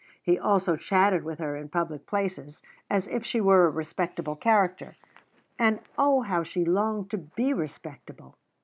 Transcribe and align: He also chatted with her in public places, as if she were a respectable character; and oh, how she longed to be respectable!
He 0.23 0.39
also 0.39 0.77
chatted 0.77 1.23
with 1.23 1.37
her 1.37 1.55
in 1.55 1.69
public 1.69 2.07
places, 2.07 2.63
as 2.89 3.07
if 3.07 3.23
she 3.23 3.39
were 3.39 3.67
a 3.67 3.69
respectable 3.69 4.35
character; 4.35 4.95
and 5.59 5.79
oh, 5.95 6.21
how 6.23 6.41
she 6.41 6.65
longed 6.65 7.11
to 7.11 7.19
be 7.19 7.53
respectable! 7.53 8.35